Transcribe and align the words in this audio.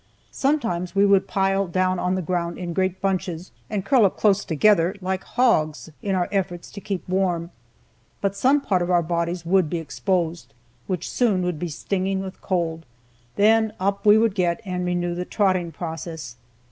Sometimes 0.31 0.95
we 0.95 1.05
would 1.05 1.27
pile 1.27 1.67
down 1.67 1.99
on 1.99 2.15
the 2.15 2.23
ground 2.23 2.57
in 2.57 2.73
great 2.73 2.99
bunches, 3.01 3.51
and 3.69 3.85
curl 3.85 4.03
up 4.03 4.17
close 4.17 4.43
together 4.43 4.95
like 4.99 5.23
hogs, 5.23 5.91
in 6.01 6.15
our 6.15 6.27
efforts 6.31 6.71
to 6.71 6.81
keep 6.81 7.07
warm. 7.07 7.51
But 8.19 8.35
some 8.35 8.61
part 8.61 8.81
of 8.81 8.89
our 8.89 9.03
bodies 9.03 9.45
would 9.45 9.69
be 9.69 9.77
exposed, 9.77 10.55
which 10.87 11.07
soon 11.07 11.43
would 11.43 11.59
be 11.59 11.67
stinging 11.69 12.19
with 12.21 12.41
cold, 12.41 12.87
then 13.35 13.73
up 13.79 14.03
we 14.03 14.17
would 14.17 14.33
get 14.33 14.59
and 14.65 14.83
renew 14.85 15.13
the 15.13 15.23
trotting 15.23 15.71
process. 15.71 16.35